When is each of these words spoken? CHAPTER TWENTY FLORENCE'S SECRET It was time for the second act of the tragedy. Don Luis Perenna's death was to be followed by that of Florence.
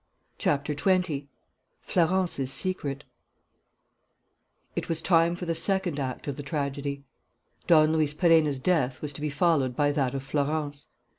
CHAPTER 0.39 0.73
TWENTY 0.73 1.27
FLORENCE'S 1.83 2.51
SECRET 2.51 3.03
It 4.75 4.89
was 4.89 4.99
time 4.99 5.35
for 5.35 5.45
the 5.45 5.53
second 5.53 5.99
act 5.99 6.27
of 6.27 6.37
the 6.37 6.41
tragedy. 6.41 7.03
Don 7.67 7.93
Luis 7.93 8.15
Perenna's 8.15 8.57
death 8.57 8.99
was 9.03 9.13
to 9.13 9.21
be 9.21 9.29
followed 9.29 9.75
by 9.75 9.91
that 9.91 10.15
of 10.15 10.23
Florence. 10.23 10.87